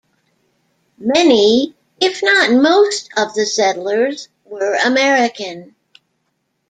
[0.97, 5.75] Many, if not most of the settlers, were American.